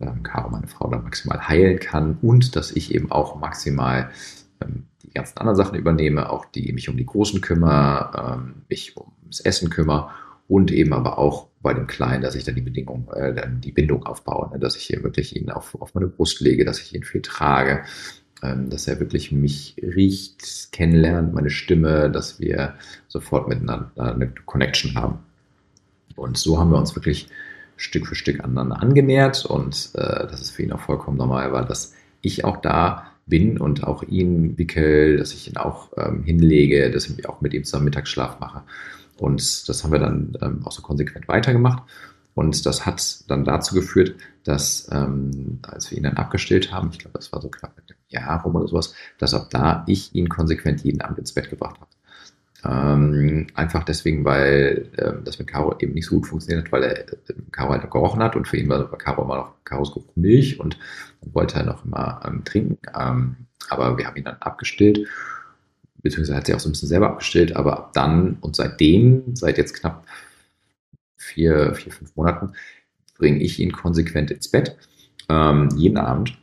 ähm, 0.01 0.23
Caro, 0.23 0.51
meine 0.51 0.69
Frau, 0.69 0.89
dann 0.89 1.03
maximal 1.03 1.49
heilen 1.49 1.81
kann 1.81 2.19
und 2.23 2.55
dass 2.55 2.71
ich 2.71 2.95
eben 2.95 3.11
auch 3.11 3.41
maximal 3.41 4.11
ähm, 4.63 4.85
die 5.03 5.11
ganzen 5.11 5.39
anderen 5.39 5.57
Sachen 5.57 5.77
übernehme, 5.77 6.31
auch 6.31 6.45
die 6.45 6.73
mich 6.73 6.89
um 6.89 6.97
die 6.97 7.07
Großen 7.07 7.41
kümmere, 7.41 8.37
ähm, 8.37 8.63
mich 8.69 8.97
ums 8.97 9.41
Essen 9.41 9.71
kümmere 9.71 10.11
und 10.49 10.73
eben 10.73 10.93
aber 10.93 11.19
auch 11.19 11.49
bei 11.61 11.75
dem 11.75 11.87
Kleinen, 11.87 12.23
dass 12.23 12.35
ich 12.35 12.45
dann 12.45 12.55
die 12.55 12.63
Bedingung, 12.63 13.09
äh, 13.15 13.35
dann 13.35 13.61
die 13.61 13.73
Bindung 13.73 14.05
aufbaue, 14.05 14.51
ne? 14.51 14.59
dass 14.59 14.77
ich 14.77 14.85
hier 14.85 15.03
wirklich 15.03 15.37
ihn 15.37 15.51
auf, 15.51 15.81
auf 15.81 15.95
meine 15.95 16.07
Brust 16.07 16.41
lege, 16.41 16.65
dass 16.65 16.81
ich 16.81 16.95
ihn 16.95 17.05
viel 17.05 17.23
trage, 17.23 17.85
ähm, 18.43 18.71
dass 18.71 18.89
er 18.89 19.01
wirklich 19.01 19.33
mich 19.33 19.77
riecht, 19.83 20.73
kennenlernt, 20.73 21.35
meine 21.35 21.51
Stimme, 21.51 22.11
dass 22.11 22.41
wir 22.41 22.75
sofort 23.09 23.49
miteinander 23.49 23.91
eine 23.97 24.33
Connection 24.47 24.95
haben. 24.95 25.19
Und 26.17 26.39
so 26.39 26.59
haben 26.59 26.71
wir 26.71 26.79
uns 26.79 26.97
wirklich 26.97 27.29
Stück 27.77 28.07
für 28.07 28.15
Stück 28.15 28.43
aneinander 28.43 28.83
angenähert 28.83 29.45
und 29.45 29.91
äh, 29.95 30.27
dass 30.27 30.41
es 30.41 30.51
für 30.51 30.63
ihn 30.63 30.73
auch 30.73 30.81
vollkommen 30.81 31.17
normal 31.17 31.53
war, 31.53 31.65
dass 31.65 31.95
ich 32.23 32.45
auch 32.45 32.57
da 32.57 33.13
bin 33.27 33.59
und 33.59 33.85
auch 33.85 34.03
ihn 34.03 34.57
wickel, 34.59 35.19
dass 35.19 35.33
ich 35.33 35.49
ihn 35.49 35.57
auch 35.57 35.93
ähm, 35.97 36.25
hinlege, 36.25 36.91
dass 36.91 37.09
ich 37.09 37.29
auch 37.29 37.41
mit 37.41 37.55
ihm 37.55 37.65
zusammen 37.65 37.85
Mittagsschlaf 37.85 38.41
mache. 38.41 38.63
Und 39.19 39.69
das 39.69 39.85
haben 39.85 39.93
wir 39.93 39.99
dann 39.99 40.37
ähm, 40.41 40.61
auch 40.65 40.73
so 40.73 40.83
konsequent 40.83 41.29
weitergemacht. 41.29 41.83
Und 42.35 42.67
das 42.67 42.87
hat 42.87 43.29
dann 43.29 43.45
dazu 43.45 43.75
geführt, 43.75 44.15
dass 44.45 44.89
ähm, 44.93 45.59
als 45.63 45.91
wir 45.91 45.99
ihn 45.99 46.05
dann 46.05 46.17
abgestillt 46.17 46.73
haben, 46.73 46.91
ich 46.93 47.01
glaube, 47.01 47.19
das 47.19 47.33
war 47.33 47.43
so 47.43 47.49
knapp 47.49 47.77
mit 47.77 47.91
einem 47.91 47.99
Jahr 48.09 48.43
rum 48.43 48.55
oder 48.55 48.69
sowas, 48.69 48.95
dass 49.19 49.35
ab 49.35 49.49
da 49.51 49.85
ich 49.89 50.15
ihn 50.15 50.29
konsequent 50.29 50.83
jeden 50.83 51.01
Abend 51.01 51.19
ins 51.19 51.33
Bett 51.33 51.51
gebracht 51.51 51.81
habe. 51.81 51.91
Ähm, 52.65 53.47
einfach 53.55 53.85
deswegen, 53.85 54.25
weil 54.25 54.89
äh, 54.97 55.13
das 55.25 55.39
mit 55.39 55.49
Caro 55.49 55.77
eben 55.79 55.95
nicht 55.95 56.07
so 56.07 56.17
gut 56.17 56.27
funktioniert 56.27 56.67
hat, 56.67 56.73
weil 56.73 56.83
er 56.85 57.09
äh, 57.13 57.17
Caro 57.53 57.71
halt 57.71 57.85
noch 57.85 57.91
gerochen 57.91 58.23
hat 58.23 58.37
und 58.37 58.49
für 58.49 58.57
ihn 58.57 58.69
war 58.69 58.89
Caro 58.99 59.23
immer 59.23 59.37
noch 59.37 59.65
Caros 59.65 59.93
Geruch 59.93 60.17
Milch 60.17 60.59
und 60.59 60.79
wollte 61.21 61.57
er 61.57 61.65
noch 61.65 61.85
immer 61.85 62.21
ähm, 62.25 62.45
trinken. 62.45 62.79
Ähm, 62.99 63.37
aber 63.69 63.97
wir 63.99 64.07
haben 64.07 64.17
ihn 64.17 64.25
dann 64.25 64.39
abgestillt 64.41 65.07
beziehungsweise 66.03 66.37
hat 66.37 66.47
sie 66.47 66.55
auch 66.55 66.61
so 66.61 66.69
ein 66.69 66.73
bisschen 66.73 66.89
selber 66.89 67.11
abgestellt, 67.11 67.57
aber 67.57 67.79
ab 67.79 67.93
dann 67.93 68.39
und 68.41 68.57
seitdem, 68.57 69.35
seit 69.35 69.59
jetzt 69.59 69.75
knapp 69.75 70.07
vier, 71.17 71.75
vier 71.75 71.93
fünf 71.93 72.15
Monaten, 72.17 72.53
bringe 73.17 73.43
ich 73.43 73.59
ihn 73.59 73.73
konsequent 73.73 74.31
ins 74.31 74.49
Bett, 74.49 74.77
ähm, 75.29 75.69
jeden 75.77 75.99
Abend. 75.99 76.39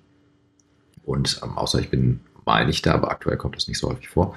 Und 1.03 1.39
ähm, 1.43 1.57
außer 1.57 1.79
ich 1.79 1.89
bin 1.89 2.19
mal 2.45 2.65
nicht 2.65 2.85
da, 2.85 2.93
aber 2.93 3.11
aktuell 3.11 3.37
kommt 3.37 3.55
das 3.55 3.67
nicht 3.67 3.79
so 3.79 3.89
häufig 3.89 4.09
vor. 4.09 4.35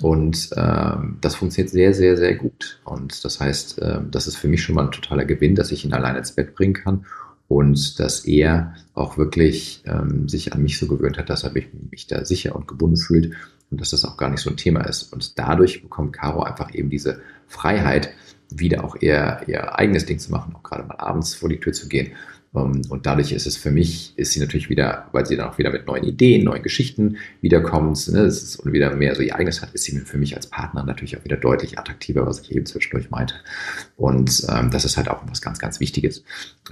Und 0.00 0.50
ähm, 0.56 1.18
das 1.20 1.34
funktioniert 1.34 1.70
sehr, 1.70 1.92
sehr, 1.92 2.16
sehr 2.16 2.34
gut. 2.36 2.80
Und 2.84 3.24
das 3.24 3.40
heißt, 3.40 3.80
ähm, 3.82 4.10
das 4.10 4.26
ist 4.26 4.36
für 4.36 4.48
mich 4.48 4.62
schon 4.62 4.74
mal 4.74 4.86
ein 4.86 4.92
totaler 4.92 5.24
Gewinn, 5.24 5.54
dass 5.54 5.72
ich 5.72 5.84
ihn 5.84 5.92
alleine 5.92 6.18
ins 6.18 6.32
Bett 6.32 6.54
bringen 6.54 6.72
kann 6.72 7.04
und 7.48 8.00
dass 8.00 8.24
er 8.24 8.74
auch 8.94 9.18
wirklich 9.18 9.82
ähm, 9.84 10.28
sich 10.28 10.54
an 10.54 10.62
mich 10.62 10.78
so 10.78 10.86
gewöhnt 10.86 11.18
hat, 11.18 11.28
dass 11.28 11.44
er 11.44 11.52
mich, 11.52 11.68
mich 11.90 12.06
da 12.06 12.24
sicher 12.24 12.56
und 12.56 12.68
gebunden 12.68 12.96
fühlt 12.96 13.34
und 13.72 13.80
dass 13.80 13.90
das 13.90 14.04
auch 14.04 14.16
gar 14.16 14.28
nicht 14.28 14.40
so 14.40 14.50
ein 14.50 14.56
Thema 14.56 14.82
ist. 14.82 15.12
Und 15.12 15.38
dadurch 15.38 15.82
bekommt 15.82 16.12
Caro 16.12 16.42
einfach 16.42 16.72
eben 16.74 16.90
diese 16.90 17.22
Freiheit, 17.48 18.10
wieder 18.50 18.84
auch 18.84 18.96
eher 19.00 19.42
ihr 19.46 19.78
eigenes 19.78 20.04
Ding 20.04 20.18
zu 20.18 20.30
machen, 20.30 20.54
auch 20.54 20.62
gerade 20.62 20.84
mal 20.84 20.96
abends 20.96 21.34
vor 21.34 21.48
die 21.48 21.58
Tür 21.58 21.72
zu 21.72 21.88
gehen. 21.88 22.12
Ähm, 22.54 22.82
und 22.90 23.06
dadurch 23.06 23.32
ist 23.32 23.46
es 23.46 23.56
für 23.56 23.70
mich, 23.70 24.12
ist 24.16 24.32
sie 24.32 24.40
natürlich 24.40 24.68
wieder, 24.68 25.08
weil 25.12 25.24
sie 25.24 25.36
dann 25.36 25.48
auch 25.48 25.56
wieder 25.56 25.72
mit 25.72 25.86
neuen 25.86 26.04
Ideen, 26.04 26.44
neuen 26.44 26.62
Geschichten 26.62 27.16
wiederkommt 27.40 28.08
ne, 28.08 28.24
und 28.24 28.72
wieder 28.74 28.94
mehr 28.94 29.14
so 29.14 29.22
ihr 29.22 29.34
eigenes 29.34 29.62
hat, 29.62 29.72
ist 29.72 29.84
sie 29.84 29.98
für 30.00 30.18
mich 30.18 30.36
als 30.36 30.48
Partner 30.48 30.84
natürlich 30.84 31.16
auch 31.16 31.24
wieder 31.24 31.38
deutlich 31.38 31.78
attraktiver, 31.78 32.26
was 32.26 32.40
ich 32.40 32.54
eben 32.54 32.66
zwischendurch 32.66 33.08
meinte. 33.08 33.36
Und 33.96 34.46
ähm, 34.50 34.70
das 34.70 34.84
ist 34.84 34.98
halt 34.98 35.08
auch 35.08 35.22
was 35.26 35.40
ganz, 35.40 35.58
ganz 35.58 35.80
Wichtiges 35.80 36.24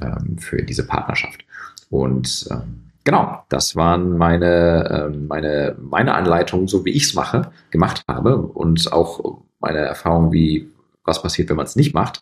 ähm, 0.02 0.36
für 0.36 0.62
diese 0.62 0.86
Partnerschaft. 0.86 1.46
Und 1.88 2.46
ähm, 2.50 2.89
Genau, 3.04 3.44
das 3.48 3.76
waren 3.76 4.18
meine, 4.18 5.08
ähm, 5.08 5.26
meine, 5.26 5.74
meine 5.80 6.14
Anleitungen, 6.14 6.68
so 6.68 6.84
wie 6.84 6.90
ich 6.90 7.04
es 7.04 7.14
mache, 7.14 7.50
gemacht 7.70 8.04
habe 8.06 8.36
und 8.36 8.92
auch 8.92 9.40
meine 9.58 9.78
Erfahrung, 9.78 10.32
wie 10.32 10.68
was 11.04 11.22
passiert, 11.22 11.48
wenn 11.48 11.56
man 11.56 11.66
es 11.66 11.76
nicht 11.76 11.94
macht, 11.94 12.20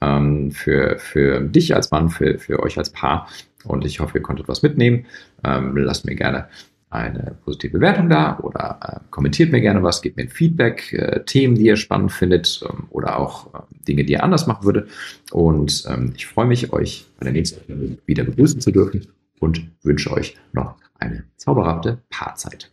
ähm, 0.00 0.50
für, 0.50 0.98
für 0.98 1.40
dich 1.40 1.74
als 1.74 1.90
Mann, 1.92 2.10
für, 2.10 2.38
für 2.38 2.60
euch 2.62 2.78
als 2.78 2.90
Paar. 2.90 3.28
Und 3.64 3.84
ich 3.84 4.00
hoffe, 4.00 4.18
ihr 4.18 4.22
konntet 4.22 4.48
was 4.48 4.62
mitnehmen. 4.62 5.06
Ähm, 5.44 5.76
lasst 5.76 6.04
mir 6.04 6.16
gerne 6.16 6.48
eine 6.90 7.36
positive 7.44 7.74
Bewertung 7.74 8.08
da 8.08 8.38
oder 8.40 9.02
kommentiert 9.10 9.52
mir 9.52 9.60
gerne 9.60 9.82
was, 9.82 10.00
gebt 10.00 10.16
mir 10.16 10.28
Feedback, 10.28 10.92
äh, 10.94 11.22
Themen, 11.24 11.54
die 11.54 11.66
ihr 11.66 11.76
spannend 11.76 12.12
findet 12.12 12.64
oder 12.90 13.18
auch 13.18 13.50
Dinge, 13.86 14.04
die 14.04 14.14
ihr 14.14 14.24
anders 14.24 14.46
machen 14.46 14.64
würdet. 14.64 14.88
Und 15.30 15.86
ich 16.16 16.26
freue 16.26 16.46
mich, 16.46 16.72
euch 16.72 17.06
bei 17.18 17.24
der 17.24 17.34
nächsten 17.34 17.98
wieder 18.06 18.24
begrüßen 18.24 18.60
zu 18.60 18.72
dürfen 18.72 19.06
und 19.40 19.70
wünsche 19.82 20.12
euch 20.12 20.36
noch 20.52 20.76
eine 20.98 21.24
zauberhafte 21.36 22.02
Paarzeit. 22.10 22.72